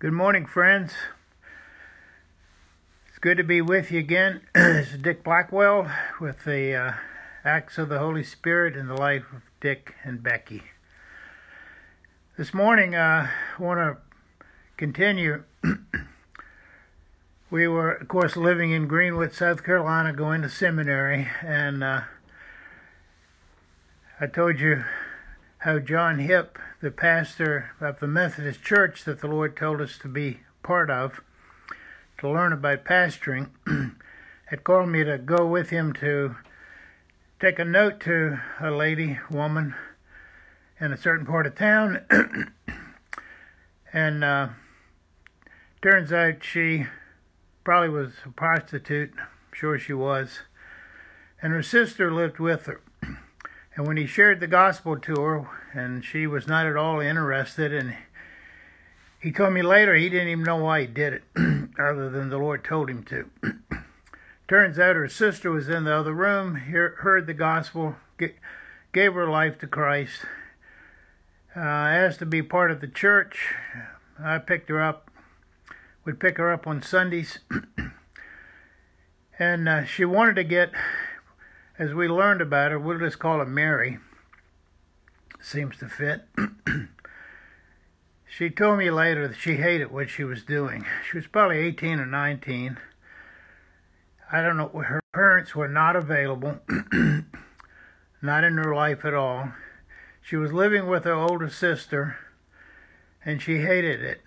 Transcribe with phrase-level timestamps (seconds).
[0.00, 0.94] Good morning, friends.
[3.10, 4.40] It's good to be with you again.
[4.54, 6.92] this is Dick Blackwell with the uh,
[7.44, 10.62] Acts of the Holy Spirit in the life of Dick and Becky.
[12.38, 13.28] This morning, uh,
[13.58, 13.98] I want to
[14.78, 15.44] continue.
[17.50, 22.00] we were, of course, living in Greenwood, South Carolina, going to seminary, and uh,
[24.18, 24.82] I told you
[25.60, 30.08] how John Hipp, the pastor of the Methodist Church that the Lord told us to
[30.08, 31.20] be part of,
[32.18, 33.50] to learn about pastoring,
[34.46, 36.36] had called me to go with him to
[37.38, 39.74] take a note to a lady, woman,
[40.80, 42.06] in a certain part of town.
[43.92, 44.48] and uh,
[45.82, 46.86] turns out she
[47.64, 49.12] probably was a prostitute.
[49.18, 50.40] I'm sure she was.
[51.42, 52.80] And her sister lived with her.
[53.80, 57.72] And when he shared the gospel to her, and she was not at all interested,
[57.72, 57.96] and
[59.18, 61.22] he told me later he didn't even know why he did it,
[61.80, 63.30] other than the Lord told him to.
[64.48, 67.96] Turns out her sister was in the other room, heard the gospel,
[68.92, 70.26] gave her life to Christ,
[71.56, 73.54] uh, asked to be part of the church.
[74.22, 75.10] I picked her up,
[76.04, 77.38] would pick her up on Sundays,
[79.38, 80.70] and uh, she wanted to get
[81.80, 83.96] as we learned about her, we'll just call her Mary.
[85.40, 86.26] Seems to fit.
[88.28, 90.84] she told me later that she hated what she was doing.
[91.10, 92.76] She was probably 18 or 19.
[94.30, 96.60] I don't know, her parents were not available,
[98.22, 99.54] not in her life at all.
[100.20, 102.18] She was living with her older sister,
[103.24, 104.20] and she hated it.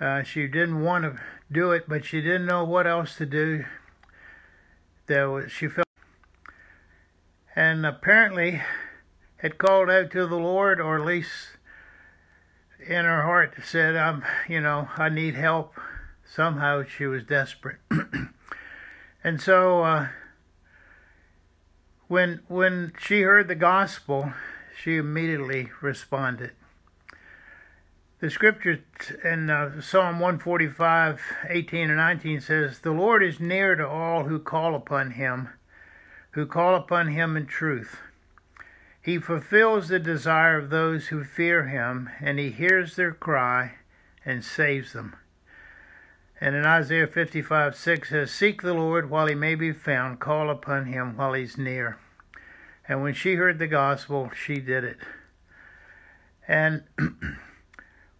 [0.00, 1.20] Uh, she didn't want to
[1.52, 3.64] do it, but she didn't know what else to do.
[5.06, 5.86] There was, she felt
[7.54, 8.62] and apparently
[9.38, 11.56] had called out to the Lord, or at least
[12.78, 15.74] in her heart said, "I'm, you know, I need help."
[16.24, 17.78] Somehow she was desperate,
[19.24, 20.08] and so uh,
[22.08, 24.32] when when she heard the gospel,
[24.82, 26.52] she immediately responded.
[28.20, 28.84] The scripture
[29.24, 34.38] in uh, Psalm 145, 18 and 19 says, The Lord is near to all who
[34.38, 35.48] call upon him
[36.32, 37.98] who call upon him in truth.
[39.00, 43.72] He fulfills the desire of those who fear him, and he hears their cry
[44.24, 45.16] and saves them.
[46.40, 50.50] And in Isaiah 55 6 says, Seek the Lord while he may be found, call
[50.50, 51.98] upon him while he's near.
[52.88, 54.98] And when she heard the gospel, she did it.
[56.48, 56.82] And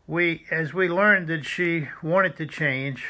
[0.06, 3.06] we, as we learned that she wanted to change,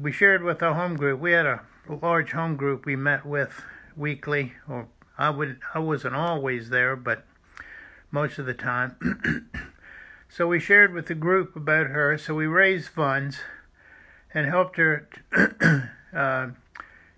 [0.00, 1.20] we shared with our home group.
[1.20, 3.62] We had a large home group we met with
[3.96, 7.24] weekly, or I would I wasn't always there, but
[8.10, 9.50] most of the time.
[10.28, 12.16] so we shared with the group about her.
[12.18, 13.40] So we raised funds
[14.32, 15.08] and helped her
[16.14, 16.48] uh,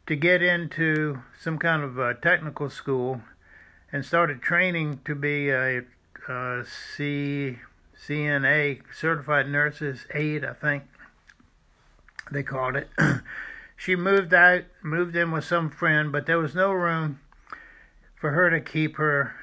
[0.06, 3.22] to get into some kind of a technical school
[3.92, 5.82] and started training to be a,
[6.28, 7.58] a C,
[8.06, 10.84] CNA certified nurses aide, I think
[12.30, 12.88] they called it.
[13.82, 17.18] She moved out, moved in with some friend, but there was no room
[18.14, 19.34] for her to keep her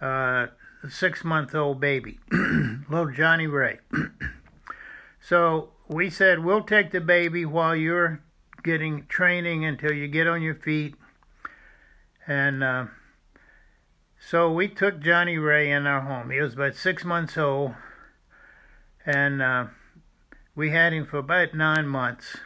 [0.00, 0.48] uh,
[0.88, 3.78] six month old baby, little Johnny Ray.
[5.20, 8.24] so we said, We'll take the baby while you're
[8.64, 10.96] getting training until you get on your feet.
[12.26, 12.86] And uh,
[14.18, 16.30] so we took Johnny Ray in our home.
[16.30, 17.74] He was about six months old,
[19.06, 19.66] and uh,
[20.56, 22.38] we had him for about nine months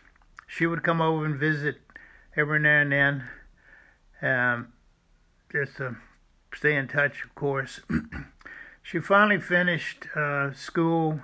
[0.47, 1.77] she would come over and visit
[2.37, 3.29] every now and then,
[4.23, 4.73] um,
[5.51, 5.97] just to
[6.55, 7.81] stay in touch, of course.
[8.83, 11.21] she finally finished uh, school,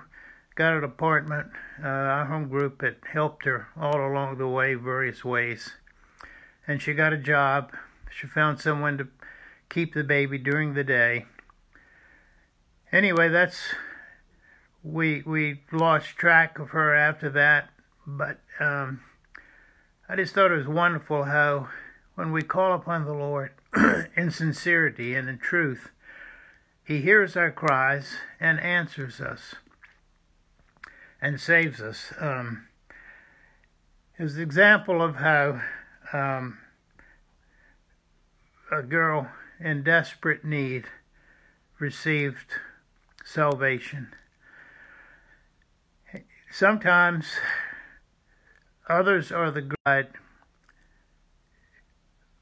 [0.55, 1.47] got an apartment.
[1.83, 5.73] Uh, our home group had helped her all along the way, various ways.
[6.67, 7.71] And she got a job.
[8.09, 9.07] She found someone to
[9.69, 11.25] keep the baby during the day.
[12.91, 13.73] Anyway, that's
[14.83, 17.69] we we lost track of her after that,
[18.05, 19.01] but um,
[20.11, 21.69] I just thought it was wonderful how
[22.15, 23.51] when we call upon the Lord
[24.17, 25.91] in sincerity and in truth,
[26.83, 29.55] He hears our cries and answers us
[31.21, 32.11] and saves us.
[32.19, 32.67] Um,
[34.19, 35.61] is an example of how
[36.11, 36.57] um,
[38.69, 39.29] a girl
[39.61, 40.87] in desperate need
[41.79, 42.51] received
[43.23, 44.09] salvation.
[46.51, 47.27] Sometimes
[48.91, 50.09] Others are the guide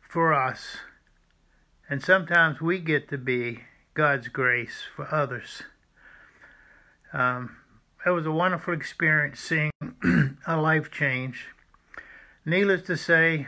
[0.01, 0.77] for us,
[1.87, 3.59] and sometimes we get to be
[3.93, 5.61] God's grace for others.
[7.13, 7.57] Um,
[8.03, 9.69] it was a wonderful experience seeing
[10.47, 11.45] a life change.
[12.47, 13.45] Needless to say,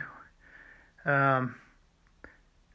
[1.04, 1.56] um,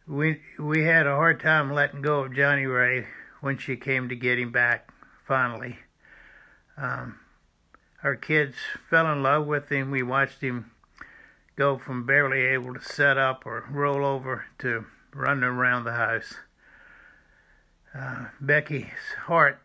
[0.05, 3.07] we we had a hard time letting go of Johnny Ray
[3.39, 4.91] when she came to get him back
[5.25, 5.77] finally.
[6.75, 7.17] Um,
[8.03, 8.55] our kids
[8.89, 9.91] fell in love with him.
[9.91, 10.71] We watched him
[11.55, 16.35] go from barely able to set up or roll over to running around the house.
[17.97, 19.59] Uh, Becky's heart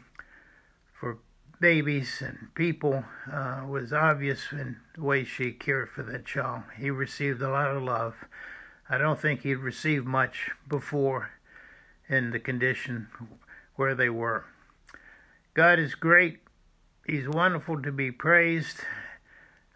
[0.92, 1.18] for
[1.60, 6.62] babies and people uh, was obvious in the way she cared for that child.
[6.78, 8.14] He received a lot of love.
[8.88, 11.30] I don't think he'd received much before
[12.08, 13.08] in the condition
[13.74, 14.44] where they were.
[15.54, 16.38] God is great.
[17.08, 18.80] He's wonderful to be praised.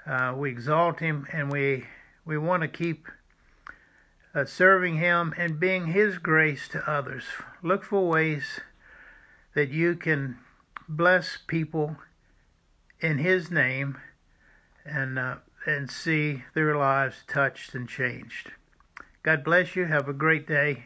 [0.06, 1.86] Uh, we exalt him and we
[2.26, 3.08] we want to keep
[4.34, 7.24] uh, serving him and being his grace to others.
[7.62, 8.60] Look for ways
[9.54, 10.40] that you can
[10.86, 11.96] bless people
[13.00, 13.96] in his name
[14.84, 18.52] and uh, and see their lives touched and changed.
[19.22, 19.86] God bless you.
[19.86, 20.84] Have a great day.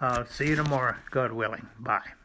[0.00, 1.68] Uh, see you tomorrow, God willing.
[1.78, 2.21] Bye.